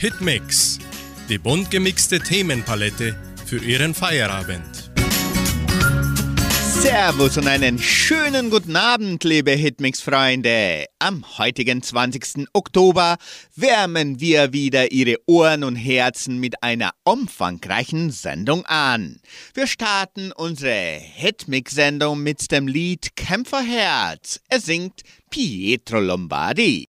[0.00, 0.78] Hitmix,
[1.28, 3.14] die bunt gemixte Themenpalette
[3.44, 4.90] für Ihren Feierabend.
[6.80, 10.86] Servus und einen schönen guten Abend, liebe Hitmix-Freunde.
[11.00, 12.48] Am heutigen 20.
[12.54, 13.18] Oktober
[13.54, 19.20] wärmen wir wieder Ihre Ohren und Herzen mit einer umfangreichen Sendung an.
[19.52, 24.40] Wir starten unsere Hitmix-Sendung mit dem Lied Kämpferherz.
[24.48, 26.89] Er singt Pietro Lombardi.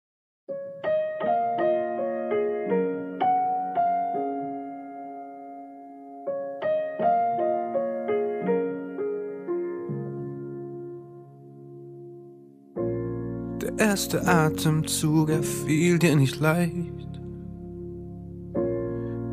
[13.78, 17.22] Erste Atemzug, er fiel dir nicht leicht.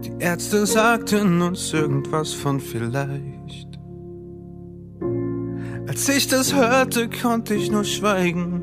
[0.04, 3.78] Die Ärzte sagten uns irgendwas von vielleicht.
[5.86, 8.62] Als ich das hörte, konnte ich nur schweigen.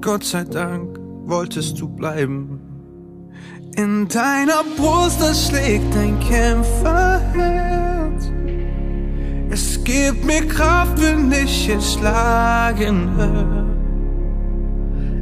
[0.00, 2.60] Gott sei Dank wolltest du bleiben.
[3.76, 7.77] In deiner Brust, da schlägt ein Kämpferherz.
[9.50, 13.66] Es gibt mir Kraft, wenn ich es schlagen höre.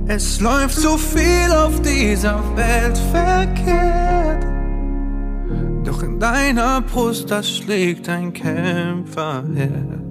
[0.09, 4.47] Es läuft so viel auf dieser Welt verkehrt.
[5.85, 10.07] Doch in deiner Brust, da schlägt ein Kämpferherz.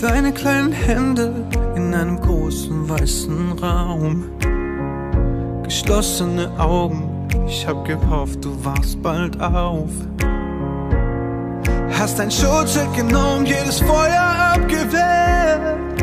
[0.00, 1.34] Deine kleinen Hände
[1.74, 4.24] in einem großen weißen Raum.
[5.64, 9.90] Geschlossene Augen, ich hab gehofft, du wachst bald auf.
[11.98, 16.00] Hast dein Schutzschild genommen, jedes Feuer abgewehrt.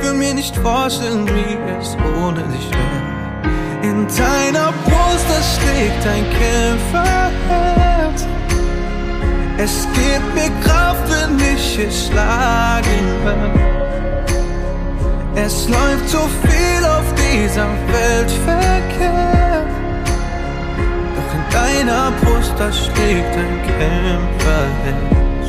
[0.00, 3.08] Will mir nicht vorstellen, wie es ohne dich wäre.
[3.82, 8.26] In deiner Brust, da schlägt ein Kämpferherz.
[9.56, 13.50] Es gibt mir Kraft, wenn ich es schlagen will.
[15.34, 19.77] Es läuft so viel auf dieser Welt verkehrt
[21.58, 25.46] deiner Brust, da schlägt ein Kämpferherz.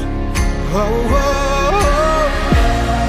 [0.74, 2.26] Oh, oh, oh.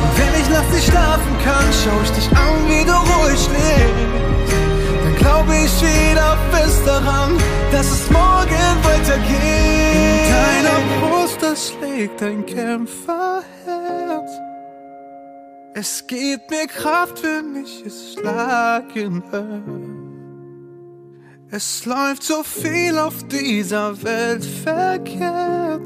[0.03, 4.55] Und wenn ich nachts nicht schlafen kann, schau ich dich an, wie du ruhig schläfst.
[5.03, 7.31] Dann glaube ich wieder fest daran,
[7.72, 10.27] dass es morgen weitergeht.
[10.27, 14.31] In deiner Brust, da schlägt ein Kämpferherz.
[15.72, 20.09] Es gibt mir Kraft, wenn ich es schlagen höre.
[21.53, 25.83] Es läuft so viel auf dieser Welt verkehrt.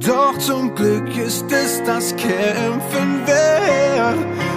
[0.00, 4.16] Doch zum Glück ist es das Kämpfen wert.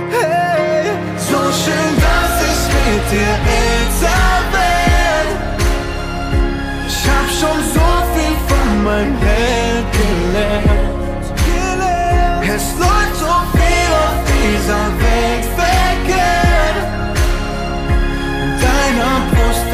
[0.09, 3.35] Hey, so schön, dass ich mit dir
[3.67, 5.33] älter werde.
[6.87, 11.25] Ich hab schon so viel von meinem Held gelernt.
[12.55, 15.54] Es läuft so viel auf dieser Welt verkehrt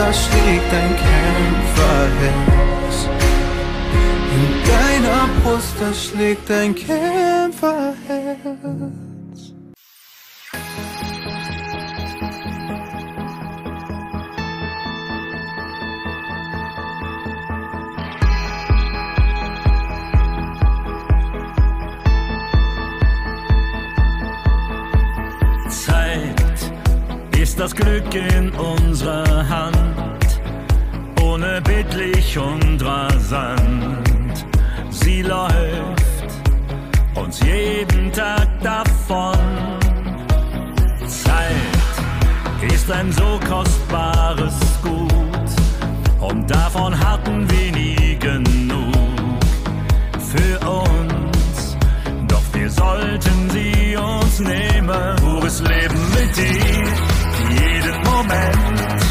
[0.01, 2.97] da schlägt ein Kämpferherz.
[4.39, 9.10] In deiner Brust, da schlägt ein Kämpferherz.
[27.61, 30.41] Das Glück in unserer Hand,
[31.21, 34.45] unerbittlich und rasant.
[34.91, 36.29] Sie läuft
[37.15, 39.37] uns jeden Tag davon.
[41.07, 44.53] Zeit ist ein so kostbares
[44.83, 45.49] Gut
[46.19, 49.39] und davon hatten wir nie genug
[50.31, 51.77] für uns.
[52.27, 57.10] Doch wir sollten sie uns nehmen, pures Leben mit dir
[58.21, 59.01] Moment.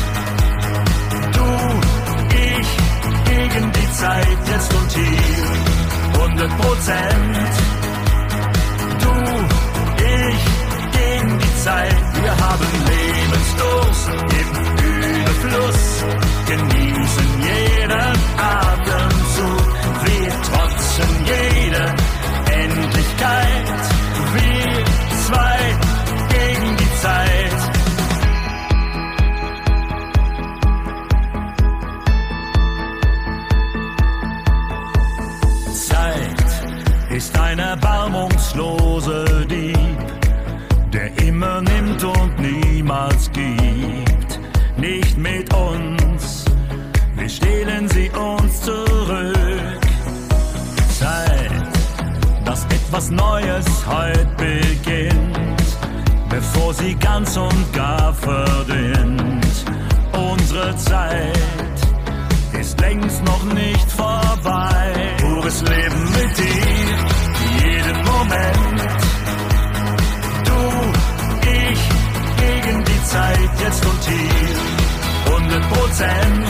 [1.36, 1.46] Du,
[2.36, 2.70] ich,
[3.24, 7.36] gegen die Zeit, jetzt und hier, 100 Prozent.
[9.02, 9.14] Du,
[10.14, 10.44] ich,
[10.98, 14.08] gegen die Zeit, wir haben Lebensdurst
[14.40, 14.50] im
[15.18, 15.82] Überfluss,
[16.46, 19.66] genießen jeden Atemzug,
[20.04, 21.84] wir trotzen jede
[22.62, 23.66] Endlichkeit,
[24.34, 24.84] wir
[25.26, 25.58] zwei
[26.28, 27.39] gegen die Zeit.
[37.20, 39.98] Ist ein erbarmungslose Dieb,
[40.90, 44.40] der immer nimmt und niemals gibt.
[44.78, 46.46] Nicht mit uns,
[47.16, 49.80] wir stehlen sie uns zurück.
[50.98, 51.72] Zeit,
[52.46, 55.60] dass etwas Neues heute beginnt.
[56.30, 59.64] bevor sie ganz und gar verdient.
[60.12, 61.78] Unsere Zeit
[62.58, 65.16] ist längst noch nicht vorbei.
[65.20, 67.09] Pures Leben mit dir,
[67.90, 68.90] jeden Moment.
[70.44, 70.58] Du,
[71.50, 71.82] ich,
[72.42, 74.58] gegen die Zeit, jetzt und hier.
[75.32, 76.46] 100 Prozent.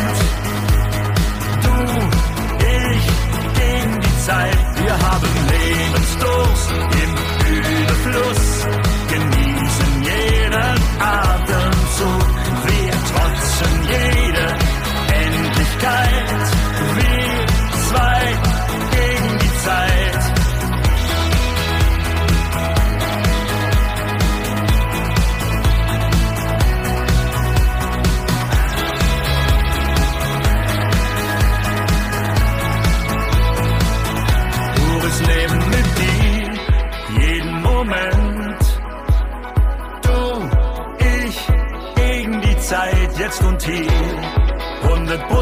[1.65, 1.75] Du,
[2.67, 3.07] ich,
[3.61, 4.59] gegen die Zeit.
[4.83, 6.71] Wir haben Lebensdurst
[7.03, 7.13] im
[7.57, 8.45] Überfluss.
[9.13, 12.27] Genießen jeden Atemzug.
[12.67, 14.10] Wir trotzen jede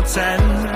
[0.08, 0.67] 100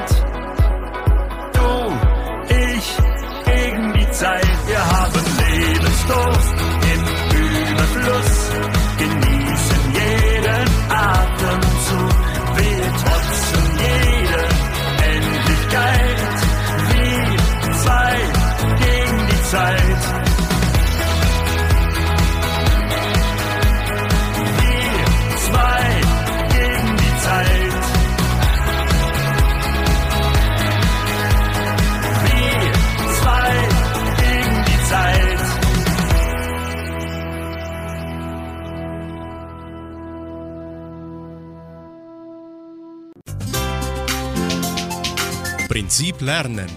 [46.22, 46.70] Lernen.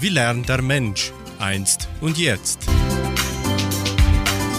[0.00, 2.58] Wie lernt der Mensch einst und jetzt?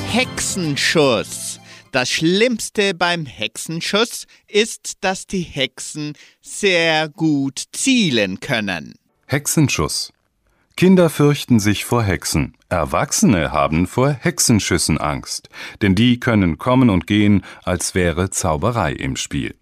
[0.09, 1.59] Hexenschuss.
[1.91, 8.95] Das Schlimmste beim Hexenschuss ist, dass die Hexen sehr gut zielen können.
[9.27, 10.11] Hexenschuss.
[10.75, 12.57] Kinder fürchten sich vor Hexen.
[12.69, 15.49] Erwachsene haben vor Hexenschüssen Angst,
[15.83, 19.53] denn die können kommen und gehen, als wäre Zauberei im Spiel.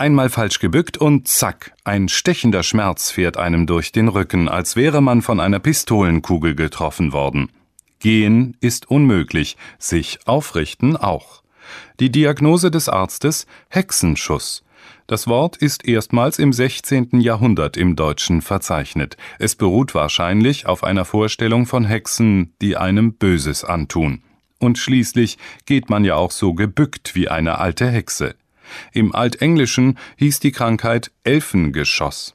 [0.00, 5.02] Einmal falsch gebückt und zack, ein stechender Schmerz fährt einem durch den Rücken, als wäre
[5.02, 7.50] man von einer Pistolenkugel getroffen worden.
[7.98, 11.42] Gehen ist unmöglich, sich aufrichten auch.
[11.98, 14.62] Die Diagnose des Arztes Hexenschuss.
[15.08, 17.20] Das Wort ist erstmals im 16.
[17.20, 19.16] Jahrhundert im Deutschen verzeichnet.
[19.40, 24.22] Es beruht wahrscheinlich auf einer Vorstellung von Hexen, die einem Böses antun.
[24.60, 28.36] Und schließlich geht man ja auch so gebückt wie eine alte Hexe.
[28.92, 32.34] Im Altenglischen hieß die Krankheit Elfengeschoss.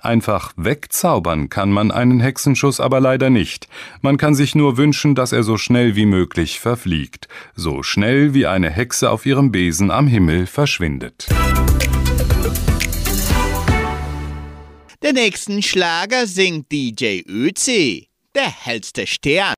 [0.00, 3.68] Einfach wegzaubern kann man einen Hexenschuss aber leider nicht.
[4.00, 8.46] Man kann sich nur wünschen, dass er so schnell wie möglich verfliegt, so schnell wie
[8.46, 11.28] eine Hexe auf ihrem Besen am Himmel verschwindet.
[15.02, 19.54] Den nächsten Schlager singt DJ Ötzi, der hellste Stern.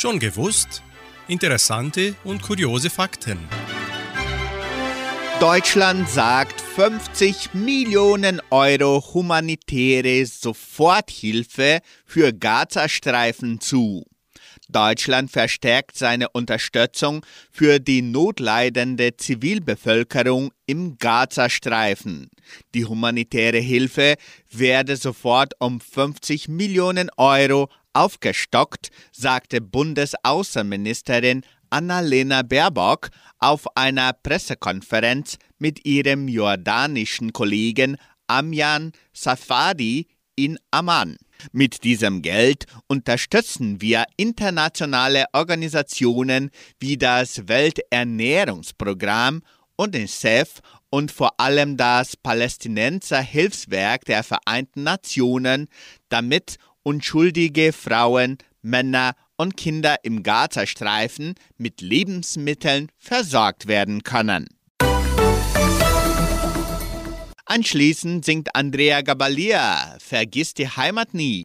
[0.00, 0.82] Schon gewusst?
[1.28, 3.38] Interessante und kuriose Fakten.
[5.40, 14.06] Deutschland sagt 50 Millionen Euro humanitäre Soforthilfe für Gazastreifen zu.
[14.70, 22.30] Deutschland verstärkt seine Unterstützung für die notleidende Zivilbevölkerung im Gazastreifen.
[22.74, 24.14] Die humanitäre Hilfe
[24.50, 35.86] werde sofort um 50 Millionen Euro aufgestockt, sagte Bundesaußenministerin Annalena Baerbock auf einer Pressekonferenz mit
[35.86, 41.16] ihrem jordanischen Kollegen Amjan Safadi in Amman.
[41.52, 49.42] Mit diesem Geld unterstützen wir internationale Organisationen wie das Welternährungsprogramm,
[49.76, 55.68] UNICEF und vor allem das Palästinenser Hilfswerk der Vereinten Nationen,
[56.08, 64.48] damit unschuldige Frauen, Männer und Kinder im Gazastreifen mit Lebensmitteln versorgt werden können.
[67.46, 71.44] Anschließend singt Andrea Gabalia Vergiss die Heimat nie.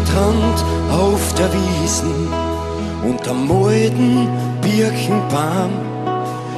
[0.00, 2.28] Waldrand auf der Wiesen
[3.06, 4.28] unterm alten
[4.62, 5.70] Birkenbaum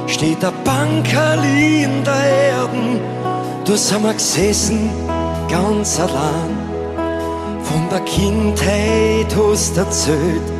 [0.07, 2.99] steht ein Bankerli in der Erden.
[3.65, 4.89] Da sind wir gesessen,
[5.49, 6.57] ganz allein.
[7.63, 10.51] Von der Kindheit hast erzählt,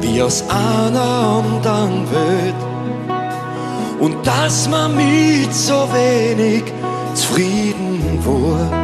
[0.00, 2.54] wie aus einer anderen Welt.
[4.00, 6.64] Und dass man mit so wenig
[7.14, 8.83] zufrieden war.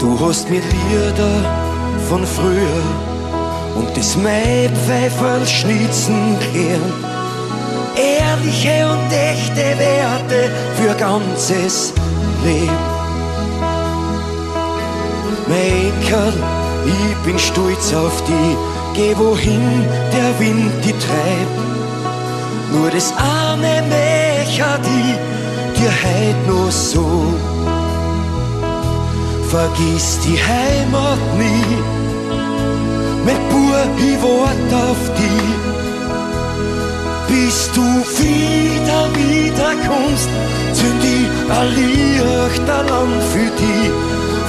[0.00, 1.44] Du hast mir Lieder
[2.08, 2.82] von früher
[3.76, 6.80] und das Maipfeifel schnitzen gehört.
[7.96, 11.92] Ehrliche und echte Werte für ganzes
[12.42, 12.78] Leben.
[15.46, 16.32] Mein Kerl,
[16.86, 18.56] ich bin stolz auf die,
[18.94, 21.60] geh wohin der Wind die treibt.
[22.72, 27.34] Nur das arme Mächer, die dir heut noch so
[29.50, 31.76] vergiss die Heimat nie.
[33.26, 35.50] Mein Bub, ich wart auf die.
[37.28, 37.86] Bis du
[38.18, 40.28] wieder, wieder kommst,
[40.72, 43.90] zünd ich ein Lichterlang für die.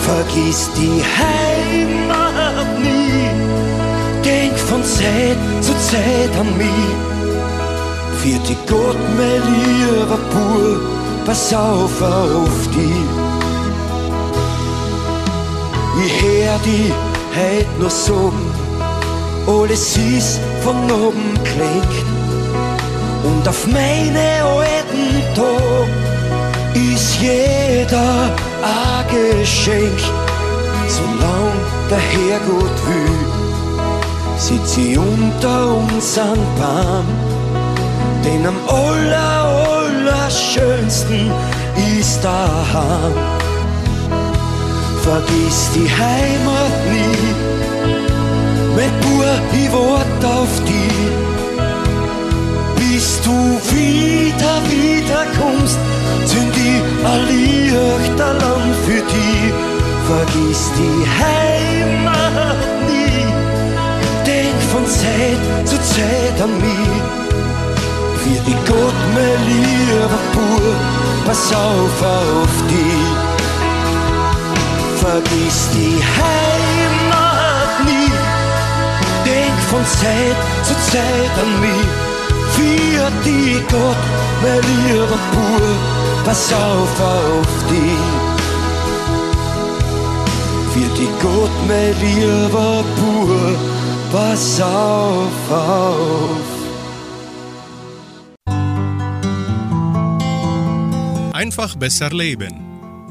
[0.08, 3.29] Vergiss die Heimat nie.
[4.24, 6.91] Denk von Zeit zu Zeit an mich.
[8.22, 13.21] Für die Gott, mein lieber Bub, pass auf auf die.
[16.03, 16.91] Ich hör die
[17.36, 18.51] heut nur sagen,
[19.48, 22.05] alles ist von oben klingt.
[23.24, 25.89] Und auf meine alten Tag
[26.74, 28.31] ist jeder
[28.63, 30.00] ein Geschenk.
[30.88, 31.53] Solang
[31.89, 33.20] der Herrgott will,
[34.38, 37.05] sitz ich unter unseren Baum.
[38.25, 39.46] Denn am aller,
[40.25, 41.31] allerschönsten
[42.00, 43.40] ist daheim
[45.01, 47.34] vergiss die Heimat nie.
[48.75, 51.01] Mein Bub, ich wart auf die.
[52.79, 53.38] Bis du
[53.74, 55.79] wieder, wieder kommst,
[56.25, 59.53] zünd ich ein Lichterlang für die.
[60.12, 63.25] Vergiss die Heimat nie.
[64.25, 67.01] Denk von Zeit zu Zeit an mich.
[68.22, 70.75] Für die Gott, mein lieber Bub,
[71.25, 73.21] pass auf auf die
[75.01, 78.12] vergiss die Heimat nie.
[79.25, 81.88] Denk von Zeit zu Zeit an mich.
[82.55, 84.03] Für die Gott,
[84.43, 85.79] mein lieber Bub,
[86.25, 87.98] pass auf auf die.
[90.74, 93.58] Für die Gott, mein lieber Bub,
[94.12, 96.51] pass auf auf.
[101.34, 102.53] Einfach besser leben.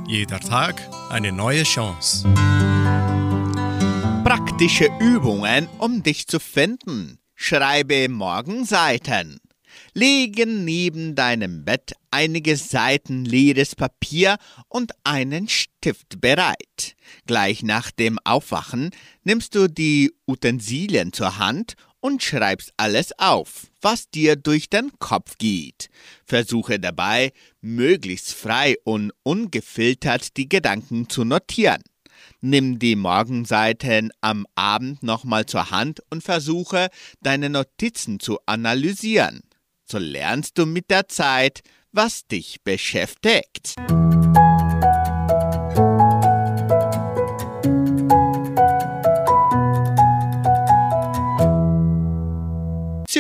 [0.06, 2.29] Jeder Tag eine neue Chance.
[4.25, 7.19] Praktische Übungen, um dich zu finden.
[7.35, 9.40] Schreibe Morgenseiten.
[9.93, 14.37] Lege neben deinem Bett einige Seiten leeres Papier
[14.69, 16.95] und einen Stift bereit.
[17.26, 18.90] Gleich nach dem Aufwachen
[19.25, 25.38] nimmst du die Utensilien zur Hand und schreibst alles auf, was dir durch den Kopf
[25.38, 25.88] geht.
[26.25, 31.83] Versuche dabei, möglichst frei und ungefiltert die Gedanken zu notieren.
[32.40, 36.88] Nimm die Morgenseiten am Abend nochmal zur Hand und versuche,
[37.20, 39.42] deine Notizen zu analysieren.
[39.85, 41.61] So lernst du mit der Zeit,
[41.92, 43.74] was dich beschäftigt.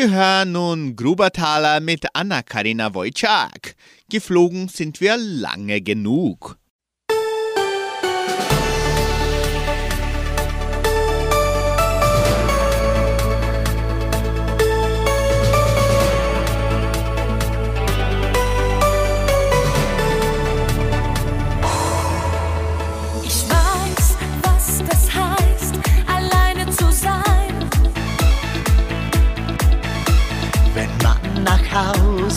[0.00, 3.74] Sie hören nun Grubertaler mit Anna-Karina Wojciak.
[4.08, 6.56] Geflogen sind wir lange genug.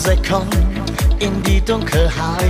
[0.04, 0.54] Hause kommt
[1.18, 2.42] in die Dunkelheit.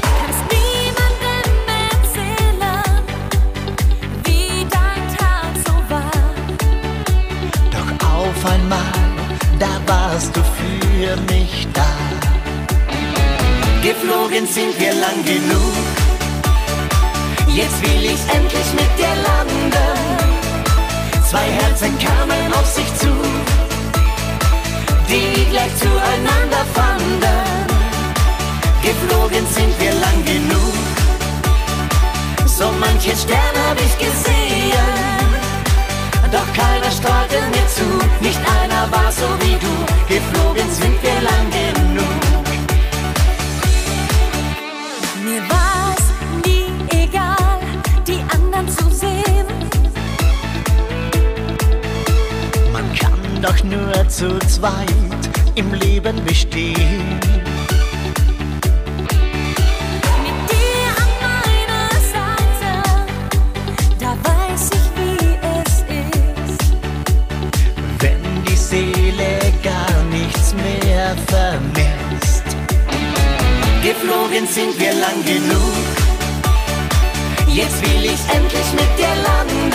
[0.00, 1.50] Kannst niemandem
[1.90, 3.02] erzählen,
[4.24, 6.10] wie dein Tag so war.
[7.70, 8.92] Doch auf einmal,
[9.58, 11.90] da warst du für mich da.
[13.82, 15.74] Geflogen sind wir lang genug.
[17.48, 19.60] Jetzt will ich endlich mit dir landen.
[21.28, 23.12] Zwei Herzen kamen auf sich zu,
[25.10, 27.40] die gleich zueinander fanden.
[28.82, 30.74] Geflogen sind wir lang genug.
[32.46, 35.30] So manche Stern hab ich gesehen.
[36.30, 37.88] Doch keiner strahlte mir zu,
[38.20, 39.74] nicht einer war so wie du.
[40.14, 42.46] Geflogen sind wir lang genug.
[45.24, 45.59] Mir war's
[53.60, 54.86] doch nur zu zweit
[55.54, 57.20] im Leben bestehen.
[60.22, 62.70] Mit dir an meiner Seite,
[63.98, 66.72] da weiß ich, wie es ist.
[67.98, 72.44] Wenn die Seele gar nichts mehr vermisst.
[73.82, 75.74] Geflogen sind wir lang genug.
[77.48, 79.70] Jetzt will ich endlich mit dir landen.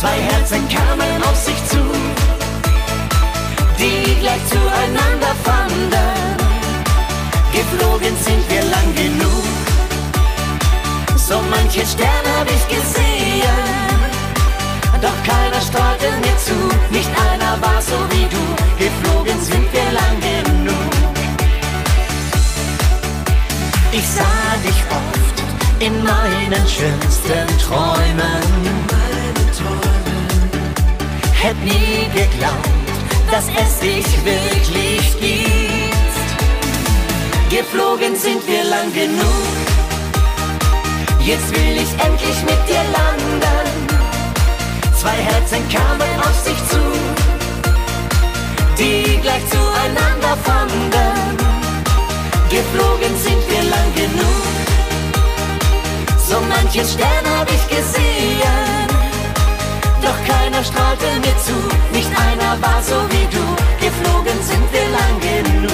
[0.00, 1.76] Zwei Herzen kamen auf sich zu,
[3.80, 6.10] die gleich zueinander fanden.
[7.52, 9.44] Geflogen sind wir lang genug.
[11.16, 14.00] So manche Sterne hab ich gesehen.
[15.00, 16.58] Doch keiner strahlte mir zu,
[16.90, 18.44] nicht einer war so wie du.
[18.84, 20.92] Geflogen sind wir lang genug.
[23.92, 25.36] Ich sah dich oft
[25.80, 28.60] in meinen schönsten Träumen.
[31.42, 32.79] Hätt nie geglaubt,
[33.30, 35.50] dass es dich wirklich gibt.
[37.48, 39.54] Geflogen sind wir lang genug.
[41.20, 43.68] Jetzt will ich endlich mit dir landen.
[45.00, 46.82] Zwei Herzen kamen auf sich zu,
[48.78, 51.36] die gleich zueinander fanden.
[52.50, 54.50] Geflogen sind wir lang genug.
[56.28, 58.79] So manches Stern hab ich gesehen.
[60.02, 61.56] Doch keiner strahlte mir zu,
[61.92, 63.44] nicht einer war so wie du.
[63.84, 65.70] Geflogen sind wir lang genug.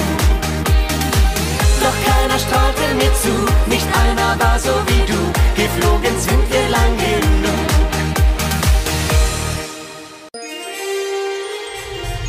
[1.81, 3.33] Doch keiner strahlte mir zu,
[3.69, 5.19] nicht einer war so wie du.
[5.55, 7.17] Geflogen sind wir lang genug.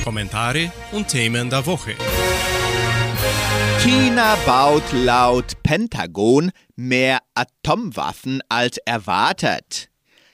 [0.05, 1.95] Kommentare und Themen der Woche.
[3.81, 9.91] China baut laut Pentagon mehr Atomwaffen als erwartet.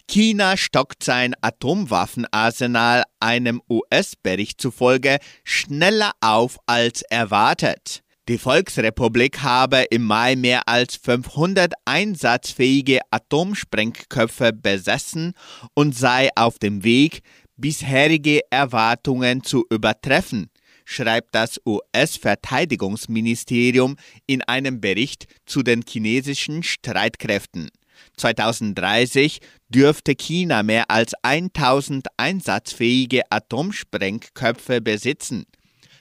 [0.08, 8.02] China stockt sein Atomwaffenarsenal einem US-Bericht zufolge schneller auf als erwartet.
[8.28, 15.34] Die Volksrepublik habe im Mai mehr als 500 einsatzfähige Atomsprengköpfe besessen
[15.74, 17.20] und sei auf dem Weg,
[17.56, 20.48] bisherige Erwartungen zu übertreffen,
[20.86, 27.68] schreibt das US-Verteidigungsministerium in einem Bericht zu den chinesischen Streitkräften.
[28.16, 35.46] 2030 dürfte China mehr als 1000 einsatzfähige Atomsprengköpfe besitzen.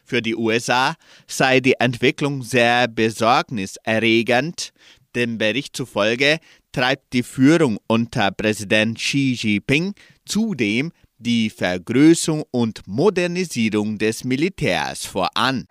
[0.05, 0.95] Für die USA
[1.27, 4.73] sei die Entwicklung sehr besorgniserregend.
[5.15, 6.39] Dem Bericht zufolge
[6.71, 9.93] treibt die Führung unter Präsident Xi Jinping
[10.25, 15.65] zudem die Vergrößerung und Modernisierung des Militärs voran.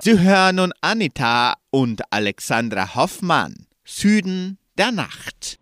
[0.00, 5.58] Sie hören nun Anita und Alexandra Hoffmann, Süden der Nacht.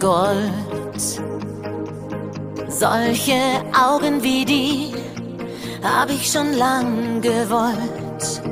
[0.00, 1.00] Gold.
[2.68, 3.40] Solche
[3.72, 4.94] Augen wie die
[5.82, 8.42] hab ich schon lang gewollt.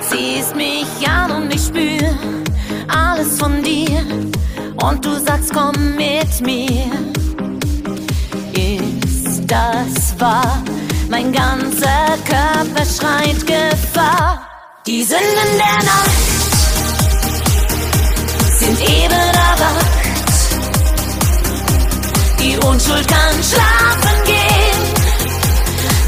[0.00, 2.08] Siehst mich an und ich spür
[2.88, 4.04] alles von dir
[4.82, 6.90] und du sagst komm mit mir.
[8.54, 10.62] Ist das wahr?
[11.08, 14.40] Mein ganzer Körper schreit Gefahr.
[14.86, 16.38] Die Sünden der Nacht
[18.58, 19.98] sind eben erwacht.
[22.40, 24.82] Die Unschuld kann schlafen gehen.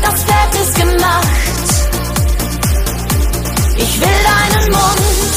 [0.03, 1.67] Das Bett ist gemacht.
[3.77, 5.35] Ich will deinen Mund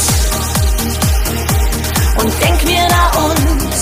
[2.22, 3.74] und denk mir da und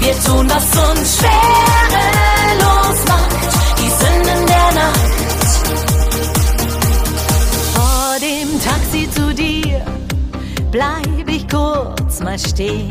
[0.00, 3.52] wir tun, was uns schwerelos macht.
[3.78, 5.12] Die Sünden der Nacht.
[7.74, 9.21] Vor dem Taxi zu
[10.72, 12.88] bleib ich kurz mal stehen.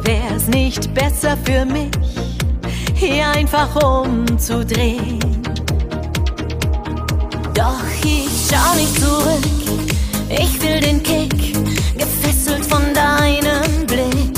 [0.00, 1.90] Wär's nicht besser für mich,
[2.94, 5.20] hier einfach umzudrehen?
[7.54, 9.44] Doch ich schau nicht zurück,
[10.30, 11.54] ich will den Kick,
[11.96, 14.32] gefesselt von deinem Blick.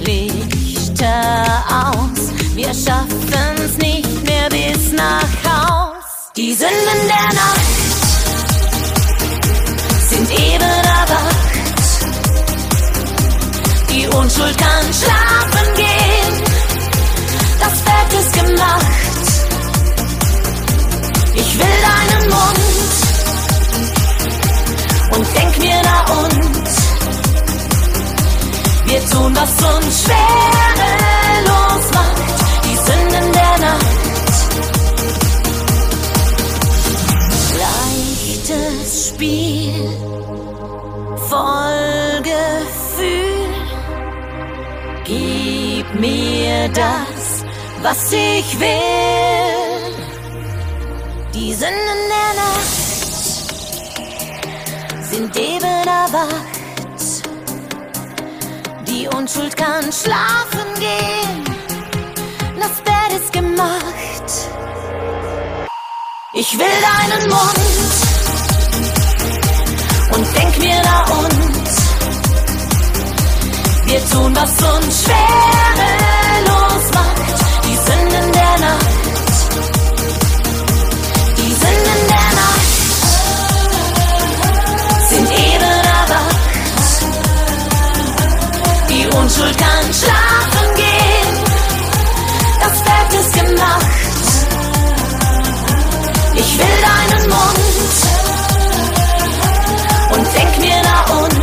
[0.00, 6.04] Lichter aus, wir schaffen's nicht mehr bis nach Haus.
[6.36, 7.77] Die Sünden der Nacht
[10.28, 11.58] sind eben erwacht.
[13.90, 16.42] Die Unschuld kann schlafen gehen.
[17.60, 18.86] Das Bett ist gemacht.
[21.34, 22.58] Ich will deinen Mund
[25.16, 26.38] und denk mir da und
[28.86, 32.22] wir tun, was uns schwerelos macht.
[32.64, 33.86] Die Sünden der Nacht.
[37.58, 40.17] Leichtes Spiel,
[41.28, 43.54] voll Gefühl.
[45.04, 47.44] Gib mir das,
[47.82, 49.94] was ich will.
[51.34, 52.68] Die Sünden der Nacht
[55.10, 56.58] sind eben erwacht.
[58.86, 61.44] Die Unschuld kann schlafen gehen.
[62.58, 64.28] Das Bett ist gemacht.
[66.32, 68.08] Ich will deinen Mund
[70.14, 70.47] und denk
[70.82, 71.38] da und
[73.86, 77.22] wir tun, was uns schwerelos macht.
[77.64, 78.86] Die Sünden der Nacht,
[81.36, 82.68] die Sünden der Nacht
[85.10, 86.36] sind eben erwacht.
[88.90, 91.34] Die Unschuld kann schlafen gehen.
[92.60, 93.86] Das Bett ist gemacht.
[96.34, 97.67] Ich will deinen Mund und
[100.38, 101.34] denk mir da und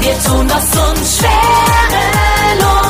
[0.00, 2.81] wir tun, was uns schwerelos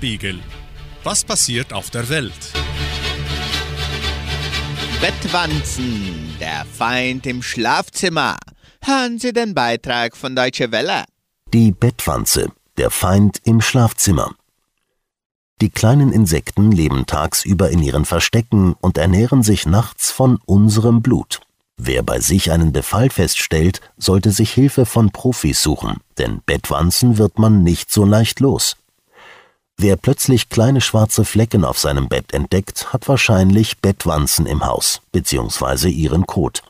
[0.00, 0.40] Weltspiegel.
[1.04, 2.32] Was passiert auf der Welt?
[5.00, 8.36] Bettwanzen, der Feind im Schlafzimmer.
[8.82, 11.04] Hören Sie den Beitrag von Deutsche Welle.
[11.52, 14.34] Die Bettwanze, der Feind im Schlafzimmer.
[15.60, 21.40] Die kleinen Insekten leben tagsüber in ihren Verstecken und ernähren sich nachts von unserem Blut.
[21.76, 27.38] Wer bei sich einen Befall feststellt, sollte sich Hilfe von Profis suchen, denn Bettwanzen wird
[27.38, 28.76] man nicht so leicht los.
[29.82, 35.88] Wer plötzlich kleine schwarze Flecken auf seinem Bett entdeckt, hat wahrscheinlich Bettwanzen im Haus bzw.
[35.88, 36.62] ihren Kot.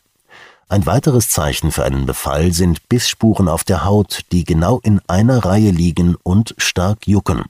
[0.68, 5.44] Ein weiteres Zeichen für einen Befall sind Bissspuren auf der Haut, die genau in einer
[5.44, 7.46] Reihe liegen und stark jucken.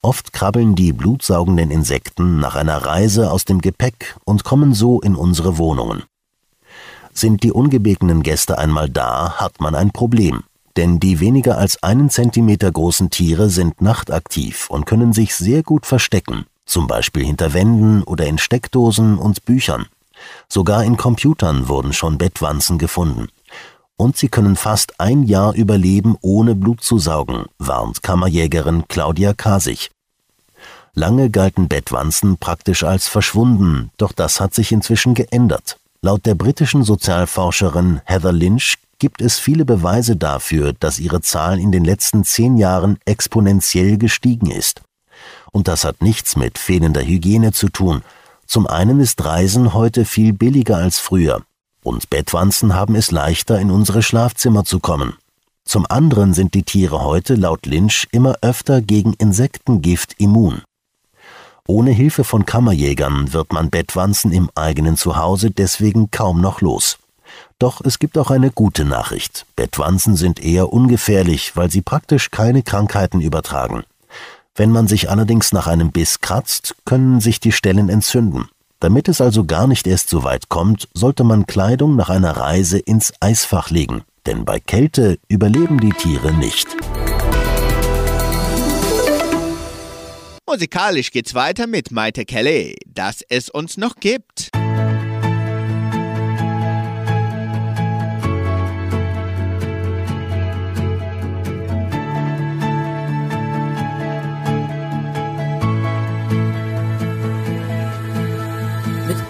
[0.00, 5.16] Oft krabbeln die blutsaugenden Insekten nach einer Reise aus dem Gepäck und kommen so in
[5.16, 6.04] unsere Wohnungen.
[7.12, 10.44] Sind die ungebetenen Gäste einmal da, hat man ein Problem
[10.78, 15.86] denn die weniger als einen Zentimeter großen Tiere sind nachtaktiv und können sich sehr gut
[15.86, 19.86] verstecken, zum Beispiel hinter Wänden oder in Steckdosen und Büchern.
[20.48, 23.26] Sogar in Computern wurden schon Bettwanzen gefunden.
[23.96, 29.90] Und sie können fast ein Jahr überleben, ohne Blut zu saugen, warnt Kammerjägerin Claudia Kasich.
[30.94, 35.76] Lange galten Bettwanzen praktisch als verschwunden, doch das hat sich inzwischen geändert.
[36.02, 41.72] Laut der britischen Sozialforscherin Heather Lynch gibt es viele Beweise dafür, dass ihre Zahl in
[41.72, 44.82] den letzten zehn Jahren exponentiell gestiegen ist.
[45.52, 48.02] Und das hat nichts mit fehlender Hygiene zu tun.
[48.46, 51.42] Zum einen ist Reisen heute viel billiger als früher.
[51.82, 55.16] Und Bettwanzen haben es leichter, in unsere Schlafzimmer zu kommen.
[55.64, 60.62] Zum anderen sind die Tiere heute laut Lynch immer öfter gegen Insektengift immun.
[61.66, 66.98] Ohne Hilfe von Kammerjägern wird man Bettwanzen im eigenen Zuhause deswegen kaum noch los.
[67.58, 69.44] Doch es gibt auch eine gute Nachricht.
[69.56, 73.82] Bettwanzen sind eher ungefährlich, weil sie praktisch keine Krankheiten übertragen.
[74.54, 78.48] Wenn man sich allerdings nach einem Biss kratzt, können sich die Stellen entzünden.
[78.78, 82.78] Damit es also gar nicht erst so weit kommt, sollte man Kleidung nach einer Reise
[82.78, 86.68] ins Eisfach legen, denn bei Kälte überleben die Tiere nicht.
[90.46, 94.50] Musikalisch geht's weiter mit Maite Kelly, dass es uns noch gibt.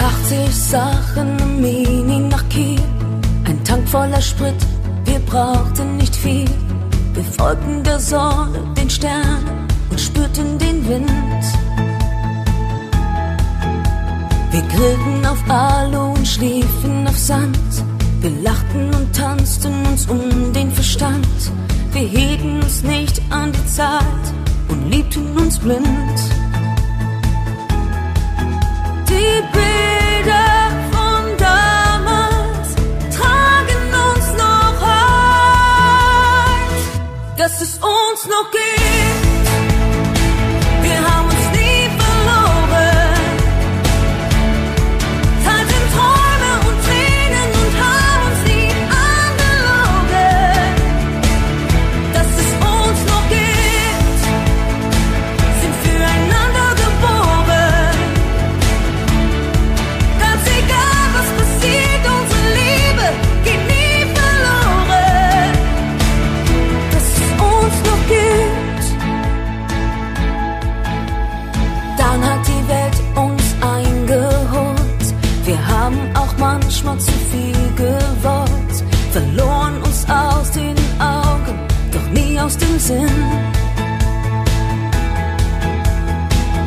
[0.08, 2.80] 80 Sachen im Mini nach Kiel.
[3.44, 4.60] Ein Tank voller Sprit,
[5.04, 6.48] wir brauchten nicht viel.
[7.12, 11.44] Wir folgten der Sonne, den Sternen und spürten den Wind.
[14.50, 17.58] Wir grillten auf Alu und schliefen auf Sand.
[18.20, 21.28] Wir lachten und tanzten uns um den Verstand.
[21.92, 24.24] Wir hielten uns nicht an die Zeit
[24.68, 26.47] und liebten uns blind.
[31.38, 32.74] Damals
[33.16, 34.76] tragen uns noch
[38.52, 39.07] heut,
[82.48, 83.10] aus dem Sinn.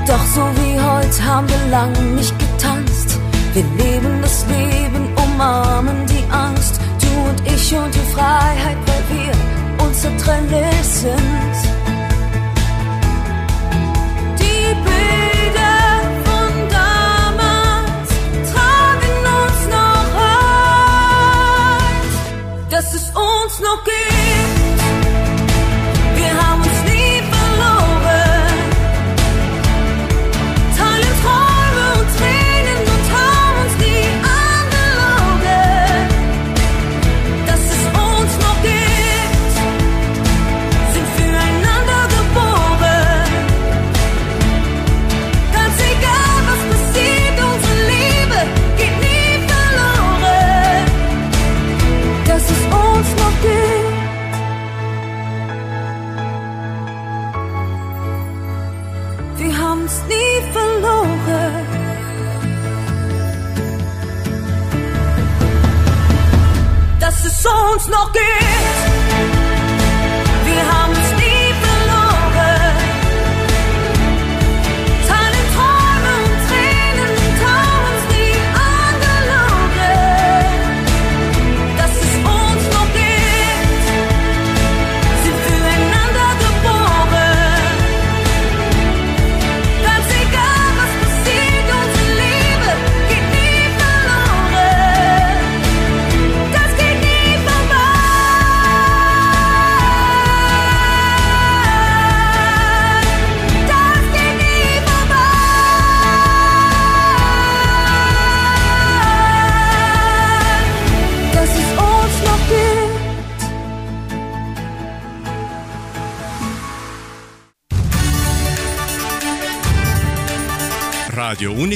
[0.06, 3.20] Doch so wie heute haben wir lang nicht getanzt.
[3.54, 6.80] Wir leben das Leben, umarmen die Angst.
[7.02, 9.34] Du und ich und die Freiheit, weil wir
[9.86, 11.56] unzertrennlich sind.
[14.42, 15.82] Die Bilder
[16.28, 16.54] von
[18.54, 22.14] tragen uns noch heut,
[22.70, 24.11] dass es uns noch gibt.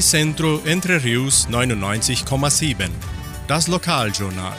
[0.05, 2.89] Unicentro Entre Rius 99,7.
[3.47, 4.53] Das Lokaljournal.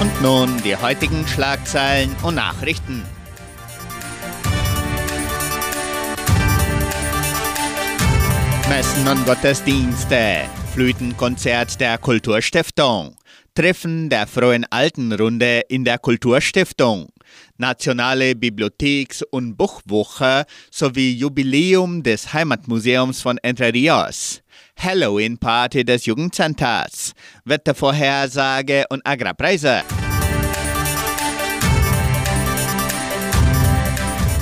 [0.00, 3.04] Und nun die heutigen Schlagzeilen und Nachrichten.
[8.68, 10.40] Messen und Gottesdienste,
[10.74, 13.14] Flötenkonzert der Kulturstiftung,
[13.54, 17.06] Treffen der Frohen Altenrunde in der Kulturstiftung,
[17.58, 24.42] Nationale Bibliotheks- und Buchwoche sowie Jubiläum des Heimatmuseums von Entre Rios,
[24.76, 27.12] Halloween-Party des Jugendcenters,
[27.44, 29.82] Wettervorhersage und Agrarpreise.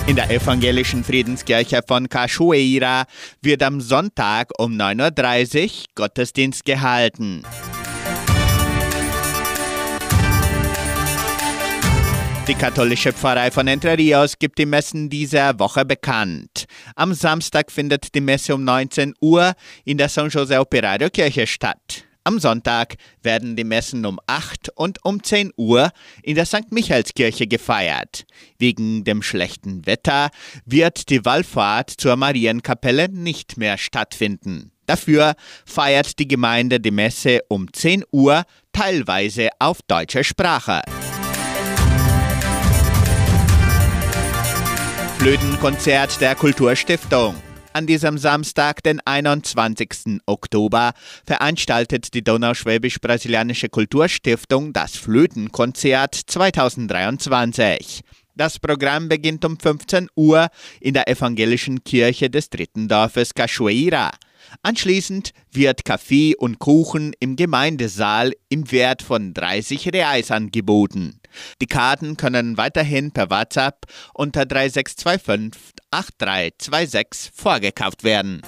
[0.08, 3.04] In der evangelischen Friedenskirche von Cachoeira
[3.42, 7.42] wird am Sonntag um 9.30 Uhr Gottesdienst gehalten.
[12.48, 16.64] Die katholische Pfarrei von Entre Rios gibt die Messen dieser Woche bekannt.
[16.96, 19.52] Am Samstag findet die Messe um 19 Uhr
[19.84, 22.04] in der San José Operario Kirche statt.
[22.24, 25.90] Am Sonntag werden die Messen um 8 und um 10 Uhr
[26.22, 26.72] in der St.
[26.72, 28.24] Michaelskirche gefeiert.
[28.58, 30.30] Wegen dem schlechten Wetter
[30.64, 34.72] wird die Wallfahrt zur Marienkapelle nicht mehr stattfinden.
[34.86, 35.34] Dafür
[35.66, 40.80] feiert die Gemeinde die Messe um 10 Uhr teilweise auf deutscher Sprache.
[45.18, 47.34] Flötenkonzert der Kulturstiftung.
[47.72, 50.20] An diesem Samstag, den 21.
[50.26, 50.92] Oktober,
[51.26, 58.02] veranstaltet die Donauschwäbisch-Brasilianische Kulturstiftung das Flötenkonzert 2023.
[58.36, 60.46] Das Programm beginnt um 15 Uhr
[60.80, 64.12] in der evangelischen Kirche des dritten Dorfes Cachoeira.
[64.62, 71.20] Anschließend wird Kaffee und Kuchen im Gemeindesaal im Wert von 30 Reais angeboten.
[71.60, 78.42] Die Karten können weiterhin per WhatsApp unter 3625 8326 vorgekauft werden.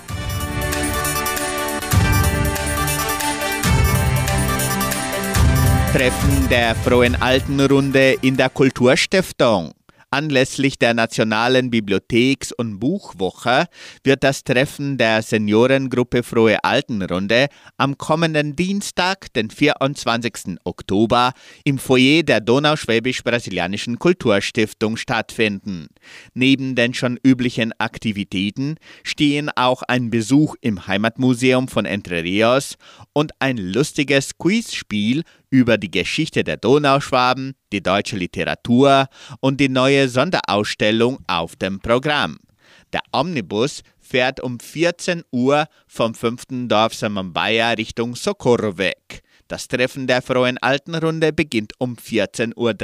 [5.93, 9.73] Treffen der Frohen Altenrunde in der Kulturstiftung.
[10.13, 13.67] Anlässlich der Nationalen Bibliotheks- und Buchwoche
[14.03, 17.47] wird das Treffen der Seniorengruppe Frohe Altenrunde
[17.77, 20.59] am kommenden Dienstag, den 24.
[20.65, 21.33] Oktober,
[21.63, 25.87] im Foyer der Donauschwäbisch-Brasilianischen Kulturstiftung stattfinden.
[26.35, 32.75] Neben den schon üblichen Aktivitäten stehen auch ein Besuch im Heimatmuseum von Entre Rios
[33.13, 39.09] und ein lustiges Quizspiel über die Geschichte der Donauschwaben, die deutsche Literatur
[39.41, 42.39] und die neue Sonderausstellung auf dem Programm.
[42.93, 49.23] Der Omnibus fährt um 14 Uhr vom fünften Dorf Samambaya Richtung Socorro weg.
[49.49, 52.75] Das Treffen der Frohen Altenrunde beginnt um 14.30 Uhr.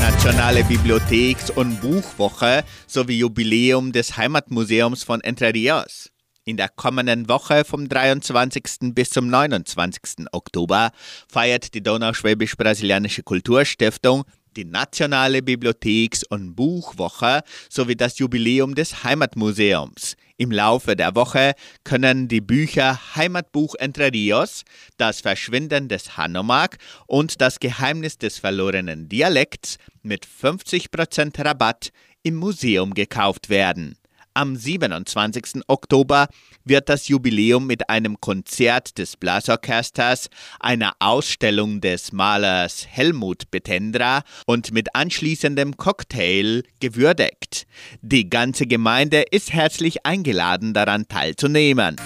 [0.00, 6.10] Nationale Bibliotheks- und Buchwoche sowie Jubiläum des Heimatmuseums von Entre Rios.
[6.48, 8.94] In der kommenden Woche vom 23.
[8.94, 10.28] bis zum 29.
[10.32, 10.92] Oktober
[11.30, 14.24] feiert die Donauschwäbisch-Brasilianische Kulturstiftung
[14.56, 20.16] die Nationale Bibliotheks- und Buchwoche sowie das Jubiläum des Heimatmuseums.
[20.38, 21.52] Im Laufe der Woche
[21.84, 24.62] können die Bücher Heimatbuch Entre Rios,
[24.96, 31.90] Das Verschwinden des Hanomag und Das Geheimnis des verlorenen Dialekts mit 50% Rabatt
[32.22, 33.98] im Museum gekauft werden.
[34.38, 35.62] Am 27.
[35.66, 36.28] Oktober
[36.64, 40.30] wird das Jubiläum mit einem Konzert des Blasorchesters,
[40.60, 47.66] einer Ausstellung des Malers Helmut Betendra und mit anschließendem Cocktail gewürdigt.
[48.00, 51.96] Die ganze Gemeinde ist herzlich eingeladen, daran teilzunehmen.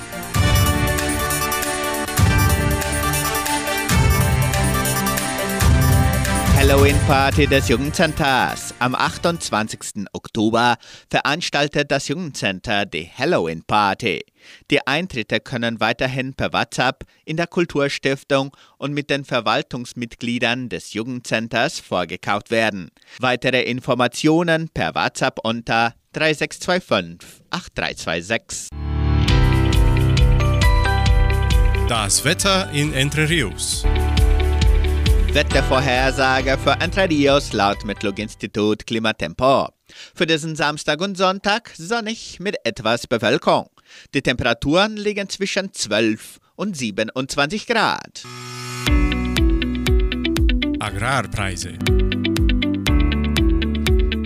[6.62, 8.72] Halloween-Party des Jugendcenters.
[8.78, 10.04] Am 28.
[10.12, 10.76] Oktober
[11.10, 14.20] veranstaltet das Jugendcenter die Halloween-Party.
[14.70, 21.80] Die Eintritte können weiterhin per WhatsApp in der Kulturstiftung und mit den Verwaltungsmitgliedern des Jugendcenters
[21.80, 22.92] vorgekauft werden.
[23.18, 28.68] Weitere Informationen per WhatsApp unter 3625 8326.
[31.88, 33.84] Das Wetter in Entre Rios.
[35.34, 39.68] Wettervorhersage für Entre Rios laut Metlog-Institut Klimatempo.
[40.14, 43.70] Für diesen Samstag und Sonntag sonnig mit etwas Bewölkung.
[44.12, 48.24] Die Temperaturen liegen zwischen 12 und 27 Grad.
[50.78, 51.78] Agrarpreise.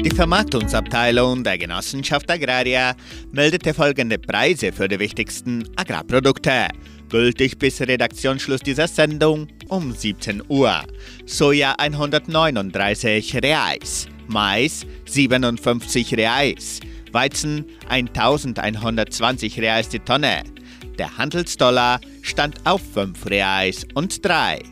[0.04, 2.96] Die Vermarktungsabteilung der Genossenschaft Agraria
[3.30, 6.66] meldete folgende Preise für die wichtigsten Agrarprodukte.
[7.08, 10.82] Gültig bis Redaktionsschluss dieser Sendung um 17 Uhr.
[11.24, 16.80] Soja 139 Reais, Mais 57 Reais,
[17.12, 20.42] Weizen 1120 Reais die Tonne.
[20.98, 24.62] Der Handelsdollar stand auf 5 Reais und 3.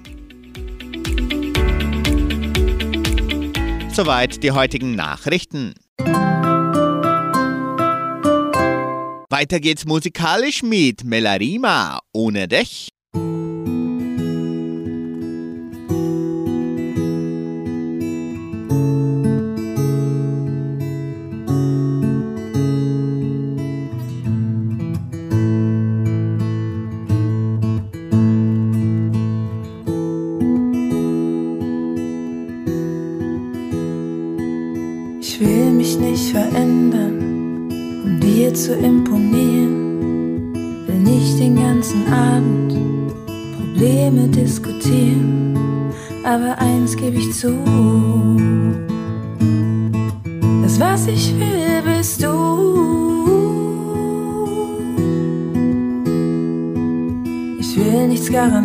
[3.93, 5.75] Soweit die heutigen Nachrichten.
[9.35, 12.94] Weiter geht's musikalisch mit Melarima ohne dich.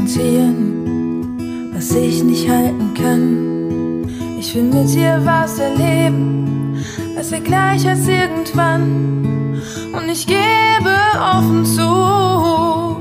[0.09, 4.37] Garantieren, was ich nicht halten kann.
[4.39, 6.77] Ich will mit dir was erleben,
[7.15, 9.61] was wir gleich als irgendwann.
[9.93, 12.97] Und ich gebe offen zu,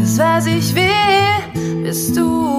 [0.00, 2.58] das was ich will, bist du.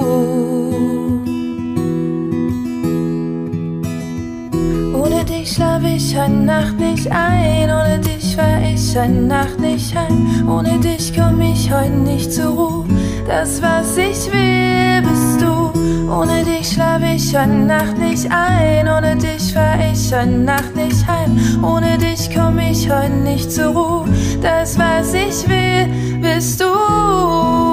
[4.93, 9.95] Ohne dich schlaf ich heute Nacht nicht ein, ohne dich fahr ich heute Nacht nicht
[9.95, 12.88] heim, ohne dich komm ich heute nicht zur Ruhe.
[13.29, 16.11] Das was ich will, bist du.
[16.11, 21.05] Ohne dich schlaf ich heute Nacht nicht ein, ohne dich fahr ich heute Nacht nicht
[21.05, 24.05] heim, ohne dich komm ich heute nicht zur Ruhe.
[24.41, 27.68] Das was ich will, bist du.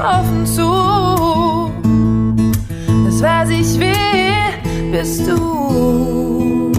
[0.00, 1.70] Offen zu,
[3.04, 6.72] das was ich will, bist du.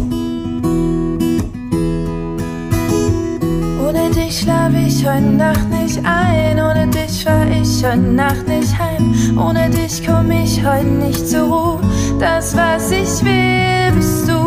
[3.88, 8.78] Ohne dich schlaf ich heute Nacht nicht ein, ohne dich fahr ich heute Nacht nicht
[8.78, 11.80] heim, ohne dich komm ich heute nicht zur Ruhe.
[12.20, 14.40] Das was ich will, bist du.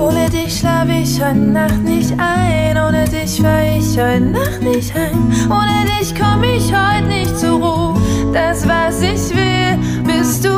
[0.00, 4.94] Ohne dich schlaf ich heute Nacht nicht ein, ohne dich fahr ich heute Nacht nicht
[4.94, 7.95] heim, ohne dich komm ich heute nicht zur Ruhe.
[8.36, 10.50] Das was ich will, bist du.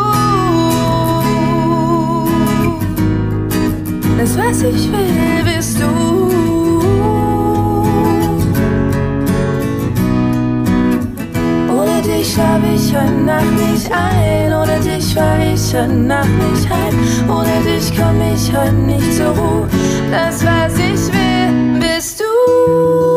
[4.19, 5.87] Das was ich will, bist du.
[11.73, 16.69] Ohne dich schlaf ich heute Nacht nicht ein, ohne dich fahr ich heute Nacht nicht
[16.69, 19.69] heim, ohne dich komm ich heute nicht zur Ruhe.
[20.11, 23.08] Das was ich will, bist du.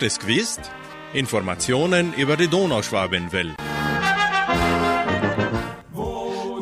[0.00, 0.60] Hast es gewusst?
[1.12, 3.54] Informationen über die Donauschwabenwelle.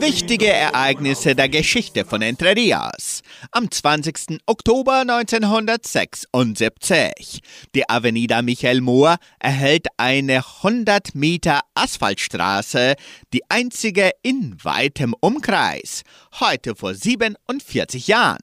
[0.01, 3.23] Wichtige Ereignisse der Geschichte von Entre Rios.
[3.53, 4.41] Am 20.
[4.47, 7.39] Oktober 1976.
[7.77, 12.97] Die Avenida Michael Mohr erhält eine 100 Meter Asphaltstraße,
[13.33, 16.03] die einzige in weitem Umkreis.
[16.41, 18.39] Heute vor 47 Jahren.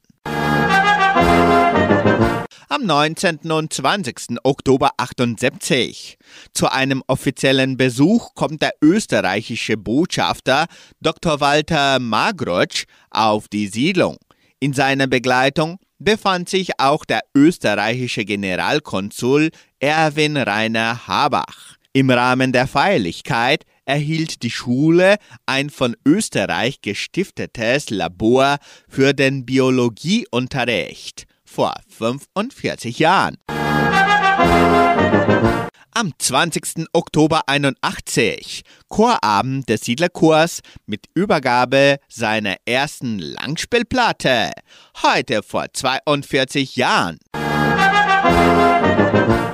[2.68, 3.52] Am 19.
[3.52, 4.38] und 20.
[4.44, 6.18] Oktober 78.
[6.52, 10.66] Zu einem offiziellen Besuch kommt der österreichische Botschafter
[11.00, 11.40] Dr.
[11.42, 14.18] Walter Magrotsch auf die Siedlung.
[14.60, 21.76] In seiner Begleitung befand sich auch der österreichische Generalkonsul Erwin Rainer Habach.
[21.94, 28.58] Im Rahmen der Feierlichkeit erhielt die Schule ein von Österreich gestiftetes Labor
[28.90, 33.38] für den Biologieunterricht vor 45 Jahren.
[35.92, 36.88] Am 20.
[36.92, 44.52] Oktober 81 Chorabend des Siedlerchors mit Übergabe seiner ersten Langspielplatte.
[45.02, 47.20] Heute vor 42 Jahren.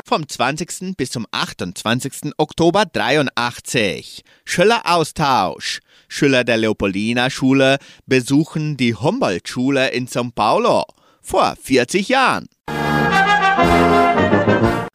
[0.03, 0.97] Vom 20.
[0.97, 2.31] bis zum 28.
[2.37, 4.23] Oktober 83.
[4.43, 5.81] Schüleraustausch.
[6.07, 7.77] Schüler der Leopoldina Schule
[8.07, 10.85] besuchen die Humboldt-Schule in São Paulo
[11.21, 12.47] vor 40 Jahren.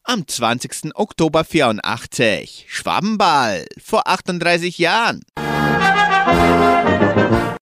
[0.04, 0.94] Am 20.
[0.94, 5.20] Oktober 84 Schwabenball vor 38 Jahren.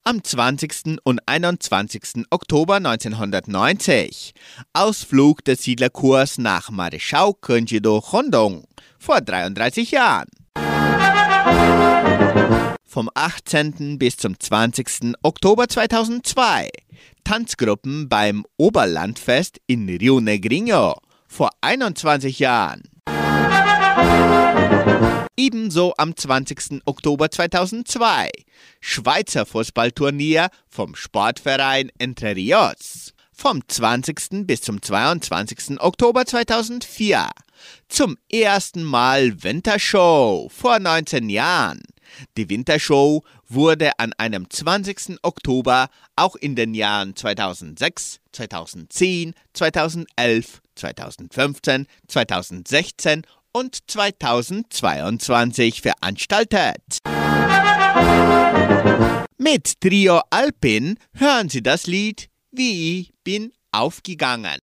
[0.05, 0.99] Am 20.
[1.03, 2.27] und 21.
[2.31, 4.35] Oktober 1990
[4.75, 8.65] Ausflug des Siedlerkurs nach Marechau Cândido Rondon
[8.99, 10.29] vor 33 Jahren.
[12.95, 13.99] Vom 18.
[13.99, 15.17] bis zum 20.
[15.25, 16.69] Oktober 2002
[17.25, 20.95] Tanzgruppen beim Oberlandfest in Rio Negrinho
[21.27, 22.83] vor 21 Jahren.
[25.37, 26.83] Ebenso am 20.
[26.85, 28.31] Oktober 2002
[28.79, 33.13] Schweizer Fußballturnier vom Sportverein Entre Rios.
[33.33, 34.47] Vom 20.
[34.47, 35.81] bis zum 22.
[35.81, 37.29] Oktober 2004
[37.89, 41.83] zum ersten Mal Wintershow vor 19 Jahren.
[42.37, 45.19] Die Wintershow wurde an einem 20.
[45.23, 56.99] Oktober auch in den Jahren 2006, 2010, 2011, 2015, 2016 und 2022 veranstaltet.
[59.39, 64.59] Mit Trio Alpin hören Sie das Lied Wie bin aufgegangen.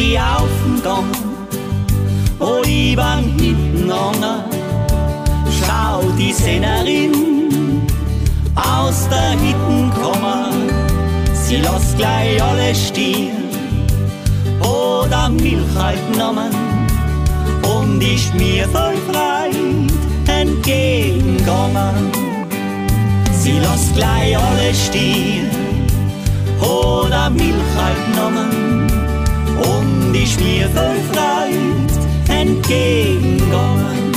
[0.00, 1.12] Ich bin aufgegangen,
[2.38, 4.44] wo ich beim hinten angegangen
[5.60, 7.82] Schau die Szenerin
[8.56, 10.70] aus der Hitten kommen.
[11.34, 13.50] Sie lässt gleich alles stehen
[14.62, 16.54] oder Milch halt genommen
[17.62, 19.50] und ich mir voll frei
[20.34, 22.10] entgegengegangen.
[23.32, 25.50] Sie lässt gleich alles stehen
[26.58, 28.69] oder Milch halt genommen
[30.10, 31.50] und ich mir voll frei
[32.28, 34.12] entgegengegangen.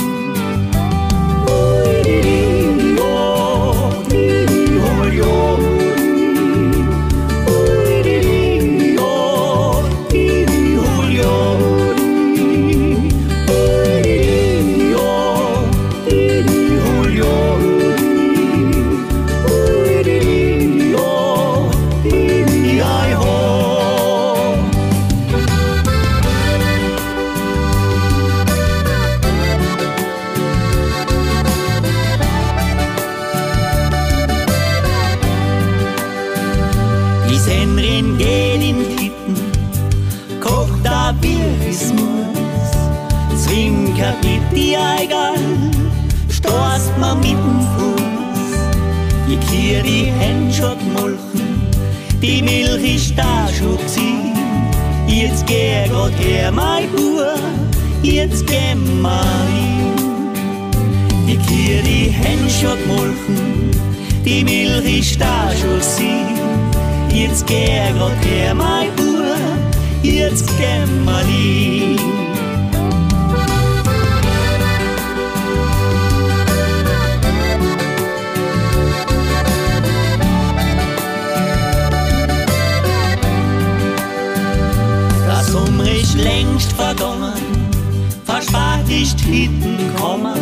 [2.04, 2.43] Die
[56.24, 57.38] her, mein Bub,
[58.02, 60.30] jetzt geh mal hin.
[61.26, 63.70] Ich kier die Hände schon gemolchen,
[64.24, 66.34] die Milch ist da schon gewesen.
[67.12, 69.36] Jetzt geh Gott her, mein Bub,
[70.02, 72.23] jetzt geh mal hin.
[86.94, 87.34] Längst vergangen,
[88.24, 90.40] verspart ist hinten kommen.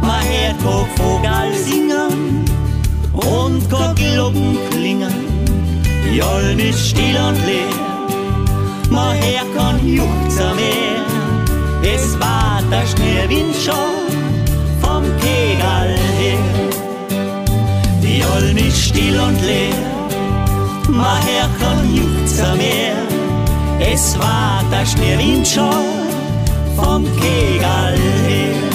[0.00, 2.44] Man hört kein Vogel singen
[3.12, 5.28] und kein Glocken klingen
[6.20, 7.68] Olm ist still und leer,
[8.90, 11.04] man her kann juchzer mehr.
[11.82, 14.18] Es war der Schneewind schon
[14.80, 16.38] vom Kegal her.
[18.02, 19.74] Die Olm ist still und leer,
[20.88, 23.17] man her kann juchzer mehr.
[23.80, 25.84] Es war der Schneewind schon
[26.76, 28.68] vom Kegal her.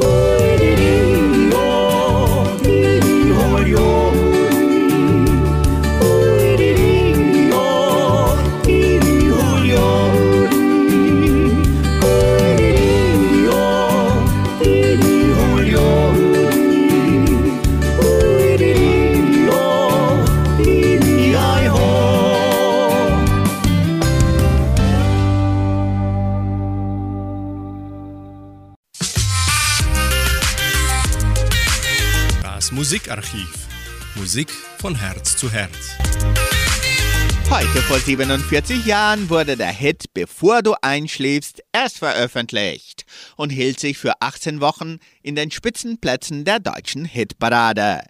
[0.00, 0.97] Das
[33.18, 33.66] Musikarchiv.
[34.14, 35.96] Musik von Herz zu Herz.
[37.50, 43.06] Heute vor 47 Jahren wurde der Hit Bevor du einschläfst erst veröffentlicht
[43.36, 48.02] und hielt sich für 18 Wochen in den Spitzenplätzen der deutschen Hitparade.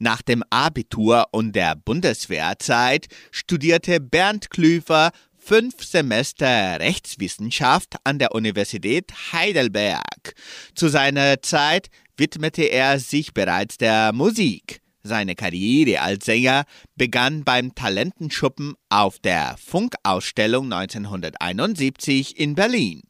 [0.00, 9.12] Nach dem Abitur und der Bundeswehrzeit studierte Bernd Klüfer fünf Semester Rechtswissenschaft an der Universität
[9.32, 10.34] Heidelberg.
[10.74, 14.80] Zu seiner Zeit widmete er sich bereits der Musik.
[15.02, 16.64] Seine Karriere als Sänger
[16.96, 23.02] begann beim Talentenschuppen auf der Funkausstellung 1971 in Berlin.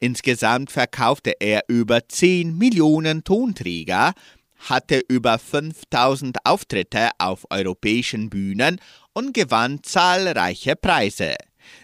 [0.00, 4.12] Insgesamt verkaufte er über 10 Millionen Tonträger,
[4.56, 8.80] hatte über 5000 Auftritte auf europäischen Bühnen
[9.12, 11.36] und gewann zahlreiche Preise.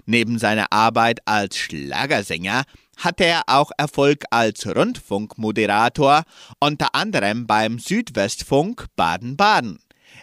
[0.07, 2.65] Neben seiner Arbeit als Schlagersänger
[3.03, 6.23] hatte er auch Erfolg als Rundfunkmoderator,
[6.61, 9.79] unter anderem beim Südwestfunk Baden-Baden.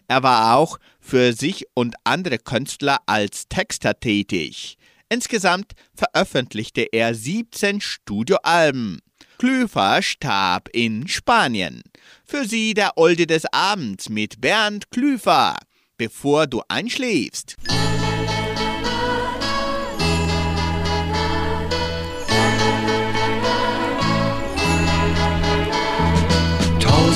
[0.07, 4.77] Er war auch für sich und andere Künstler als Texter tätig.
[5.09, 8.99] Insgesamt veröffentlichte er 17 Studioalben.
[9.39, 11.82] Klüfer starb in Spanien.
[12.25, 15.57] Für Sie der Olde des Abends mit Bernd Klüfer.
[15.97, 17.55] Bevor du einschläfst.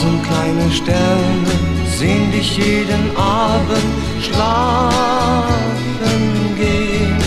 [0.04, 1.54] Tausend kleine Sterne
[1.97, 5.45] sehen dich jeden Abend schlafen
[6.58, 7.18] gehen.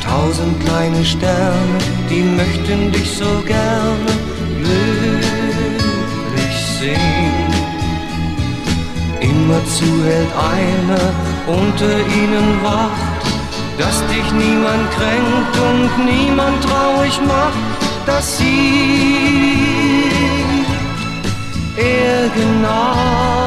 [0.00, 4.12] Tausend kleine Sterne, die möchten dich so gerne
[4.62, 7.50] glücklich sehen.
[9.20, 11.04] Immerzu hält einer
[11.48, 13.26] unter ihnen Wacht,
[13.76, 17.58] dass dich niemand kränkt und niemand traurig macht,
[18.06, 19.67] dass sie
[21.78, 23.38] er genau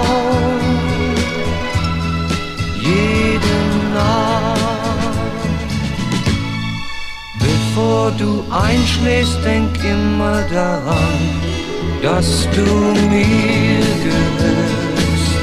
[2.80, 3.58] jede
[3.94, 4.60] Nacht.
[7.40, 11.20] Bevor du einschläfst, denk immer daran,
[12.02, 12.62] dass du
[13.10, 15.36] mir gehörst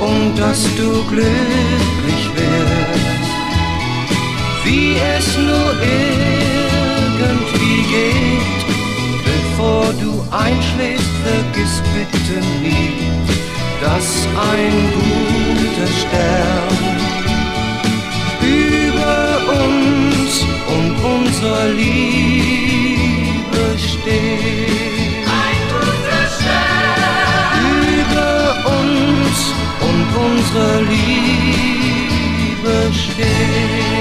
[0.00, 3.30] und dass du glücklich wirst,
[4.64, 8.27] wie es nur irgendwie geht.
[9.58, 12.94] Bevor du einschläfst, vergiss bitte nie,
[13.80, 14.08] dass
[14.52, 16.78] ein guter Stern
[18.40, 20.32] über uns
[20.68, 22.54] und unserer Liebe
[23.76, 25.26] steht.
[25.26, 27.58] Ein guter Stern
[27.98, 28.30] über
[28.78, 29.38] uns
[29.80, 33.97] und unserer Liebe steht.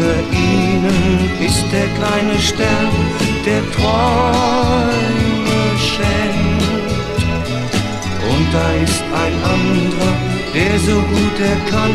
[0.00, 2.92] Unter ihnen ist der kleine Stern,
[3.44, 4.98] der Träume
[5.78, 6.92] schenkt.
[8.30, 10.14] Und da ist ein anderer,
[10.54, 11.94] der so gut er kann,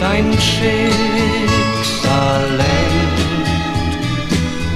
[0.00, 0.90] dein Schicksal
[2.50, 3.48] lenkt.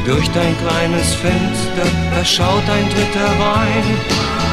[0.07, 3.87] Durch dein kleines Fenster erschaut ein Dritter rein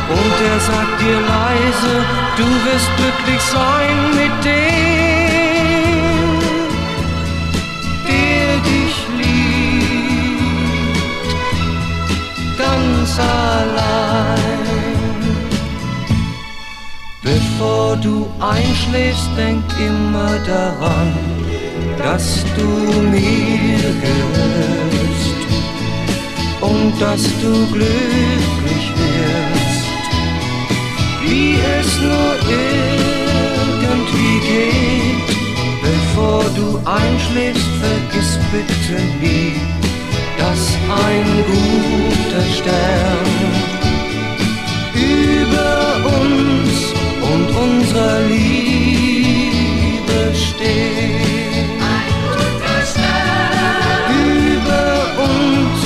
[0.09, 1.93] und er sagt dir leise,
[2.37, 4.86] du wirst glücklich sein mit dem,
[17.57, 21.11] Bevor du einschläfst, denk immer daran,
[21.97, 25.39] dass du mir gehörst
[26.61, 29.87] und dass du glücklich wirst,
[31.23, 35.37] wie es nur irgendwie geht.
[35.81, 39.53] Bevor du einschläfst, vergiss bitte nie,
[40.37, 43.27] dass ein guter Stern
[44.93, 45.71] über
[46.19, 49.55] uns und unserer Liebe
[50.33, 51.67] steht.
[51.93, 54.09] Ein guter Stern
[54.43, 54.85] über
[55.27, 55.77] uns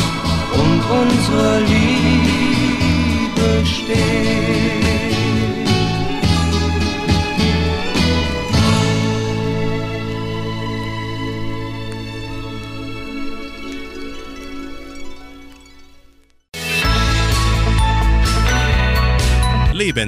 [0.61, 1.70] und unserer Liebe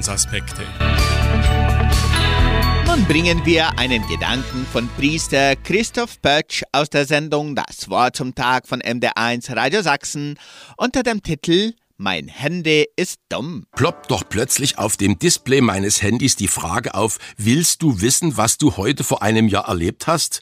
[0.03, 0.63] Lebensaspekte.
[2.85, 8.35] Nun bringen wir einen Gedanken von Priester Christoph Pötsch aus der Sendung Das Wort zum
[8.35, 10.37] Tag von MD1 Radio Sachsen
[10.75, 13.65] unter dem Titel Mein Handy ist dumm.
[13.77, 18.57] ploppt doch plötzlich auf dem Display meines Handys die Frage auf, willst du wissen, was
[18.57, 20.41] du heute vor einem Jahr erlebt hast?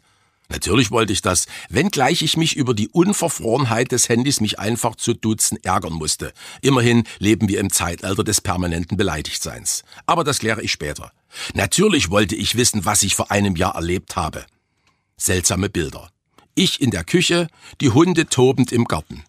[0.52, 5.14] Natürlich wollte ich das, wenngleich ich mich über die Unverfrorenheit des Handys mich einfach zu
[5.14, 6.34] duzen ärgern musste.
[6.62, 9.84] Immerhin leben wir im Zeitalter des permanenten Beleidigtseins.
[10.06, 11.14] Aber das kläre ich später.
[11.54, 14.46] Natürlich wollte ich wissen, was ich vor einem Jahr erlebt habe.
[15.16, 16.10] Seltsame Bilder.
[16.54, 17.48] Ich in der Küche,
[17.80, 19.24] die Hunde tobend im Garten.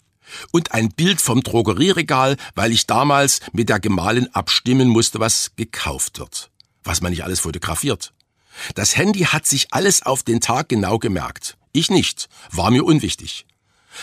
[0.50, 6.18] Und ein Bild vom Drogerieregal, weil ich damals mit der Gemahlin abstimmen musste, was gekauft
[6.18, 6.50] wird.
[6.82, 8.12] Was man nicht alles fotografiert.
[8.74, 11.56] Das Handy hat sich alles auf den Tag genau gemerkt.
[11.72, 13.46] Ich nicht, war mir unwichtig.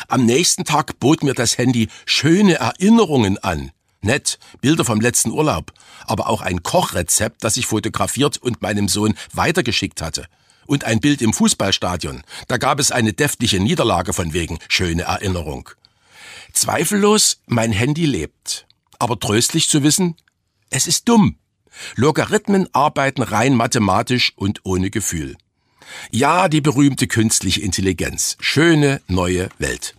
[0.08, 3.72] Am nächsten Tag bot mir das Handy schöne Erinnerungen an.
[4.02, 5.74] Nett, Bilder vom letzten Urlaub,
[6.06, 10.26] aber auch ein Kochrezept, das ich fotografiert und meinem Sohn weitergeschickt hatte.
[10.66, 12.24] Und ein Bild im Fußballstadion.
[12.48, 15.70] Da gab es eine deftige Niederlage von wegen schöne Erinnerung.
[16.54, 18.68] Zweifellos, mein Handy lebt.
[19.00, 20.16] Aber tröstlich zu wissen,
[20.70, 21.38] es ist dumm.
[21.96, 25.36] Logarithmen arbeiten rein mathematisch und ohne Gefühl.
[26.12, 28.38] Ja, die berühmte künstliche Intelligenz.
[28.40, 29.96] Schöne neue Welt.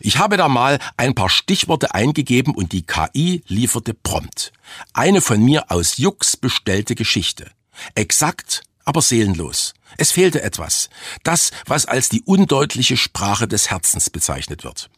[0.00, 4.52] Ich habe da mal ein paar Stichworte eingegeben und die KI lieferte prompt.
[4.92, 7.50] Eine von mir aus Jux bestellte Geschichte.
[7.94, 9.74] Exakt, aber seelenlos.
[9.96, 10.88] Es fehlte etwas.
[11.22, 14.90] Das, was als die undeutliche Sprache des Herzens bezeichnet wird.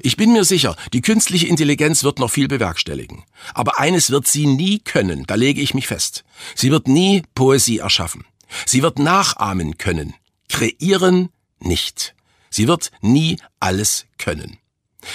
[0.00, 3.24] Ich bin mir sicher, die künstliche Intelligenz wird noch viel bewerkstelligen.
[3.54, 6.24] Aber eines wird sie nie können, da lege ich mich fest.
[6.54, 8.24] Sie wird nie Poesie erschaffen.
[8.66, 10.14] Sie wird nachahmen können.
[10.48, 11.28] Kreieren
[11.60, 12.14] nicht.
[12.50, 14.58] Sie wird nie alles können.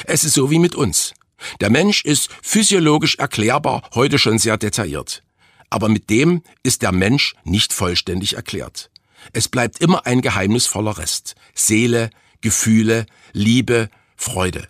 [0.06, 1.14] Es ist so wie mit uns.
[1.60, 5.24] Der Mensch ist physiologisch erklärbar, heute schon sehr detailliert.
[5.70, 8.92] Aber mit dem ist der Mensch nicht vollständig erklärt.
[9.32, 11.36] Es bleibt immer ein geheimnisvoller Rest.
[11.54, 12.10] Seele,
[12.42, 13.90] Gefühle, Liebe,
[14.24, 14.68] Freude.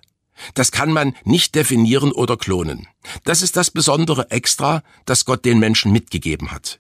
[0.56, 2.88] Das kann man nicht definieren oder klonen.
[3.24, 6.80] Das ist das besondere Extra, das Gott den Menschen mitgegeben hat.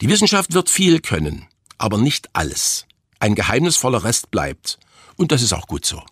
[0.00, 1.46] Die Wissenschaft wird viel können,
[1.76, 2.86] aber nicht alles.
[3.20, 4.78] Ein geheimnisvoller Rest bleibt.
[5.16, 6.02] Und das ist auch gut so.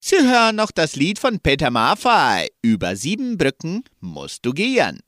[0.00, 2.48] Sie hören noch das Lied von Peter Maffay.
[2.62, 5.00] Über sieben Brücken musst du gehen.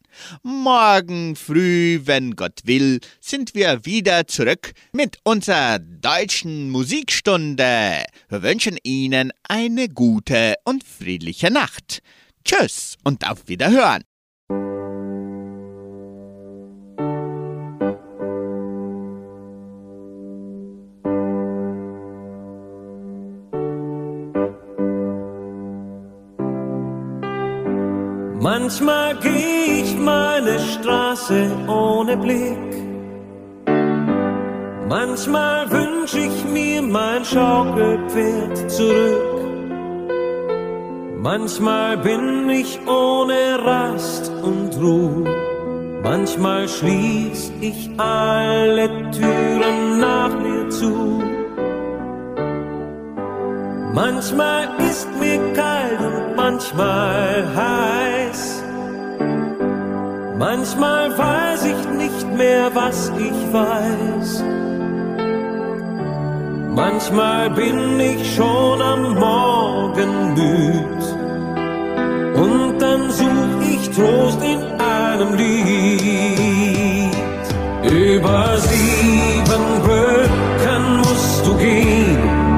[0.42, 8.04] Morgen früh, wenn Gott will, sind wir wieder zurück mit unserer deutschen Musikstunde.
[8.28, 12.02] Wir wünschen Ihnen eine gute und friedliche Nacht.
[12.44, 14.02] Tschüss und auf Wiederhören.
[28.68, 32.68] Manchmal geh ich meine Straße ohne Blick.
[34.86, 39.40] Manchmal wünsch ich mir mein Schaukelpferd zurück.
[41.16, 45.24] Manchmal bin ich ohne Rast und Ruhe.
[46.02, 51.22] Manchmal schließ ich alle Türen nach mir zu.
[53.94, 58.07] Manchmal ist mir kalt und manchmal heiß.
[60.38, 64.44] Manchmal weiß ich nicht mehr, was ich weiß.
[66.74, 71.02] Manchmal bin ich schon am Morgen müd.
[72.36, 77.16] Und dann such ich Trost in einem Lied.
[77.82, 82.48] Über sieben Brücken musst du gehen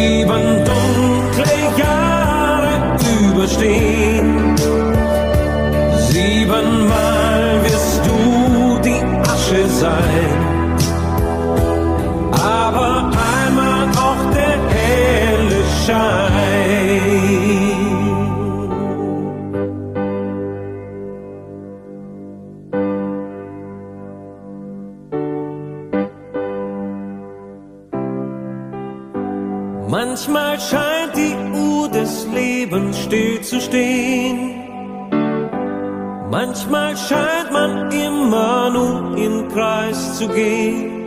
[0.00, 2.96] sieben dunkle Jahre
[3.30, 4.49] überstehen.
[6.30, 10.30] Siebenmal wirst du die Asche sein,
[12.30, 17.00] aber einmal auch der helle Schein.
[29.88, 34.29] Manchmal scheint die Uhr des Lebens still zu stehen
[36.50, 41.04] Manchmal scheint man immer nur im Kreis zu gehen.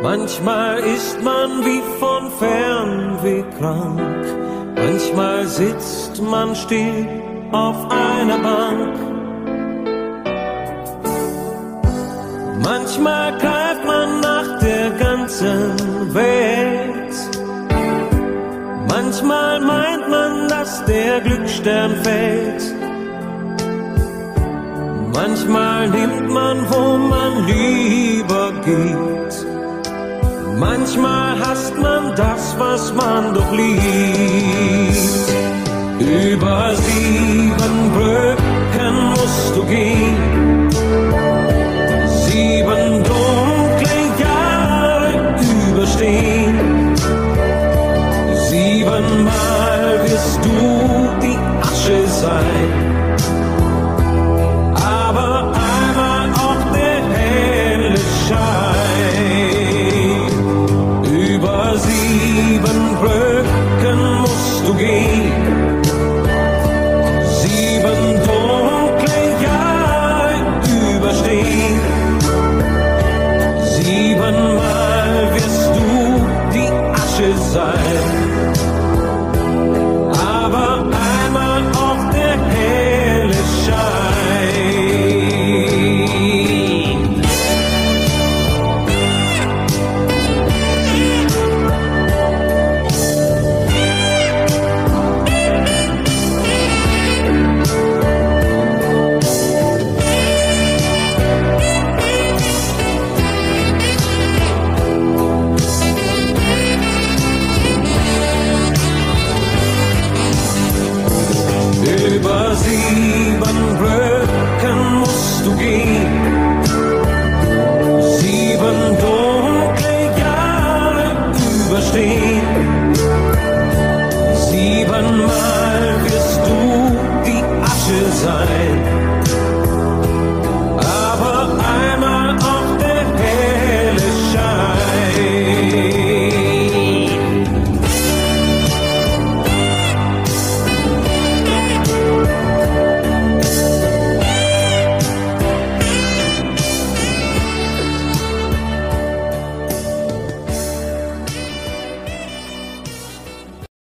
[0.00, 4.24] Manchmal ist man wie von Fernweh krank.
[4.76, 7.04] Manchmal sitzt man still
[7.50, 8.94] auf einer Bank.
[12.62, 17.14] Manchmal greift man nach der ganzen Welt.
[18.88, 22.79] Manchmal meint man, dass der Glücksstern fällt.
[25.22, 29.34] Manchmal nimmt man, wo man lieber geht.
[30.58, 33.80] Manchmal hasst man das, was man doch liebt.
[36.00, 40.59] Über sieben Brücken musst du gehen